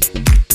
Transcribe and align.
Show. 0.00 0.47